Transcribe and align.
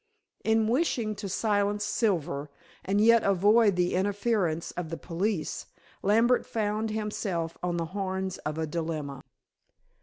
In 0.43 0.67
wishing 0.67 1.13
to 1.17 1.29
silence 1.29 1.83
Silver, 1.83 2.49
and 2.83 2.99
yet 2.99 3.21
avoid 3.21 3.75
the 3.75 3.93
interference 3.93 4.71
of 4.71 4.89
the 4.89 4.97
police, 4.97 5.67
Lambert 6.01 6.43
found 6.43 6.89
himself 6.89 7.55
on 7.61 7.77
the 7.77 7.85
horns 7.93 8.39
of 8.39 8.57
a 8.57 8.65
dilemma. 8.65 9.21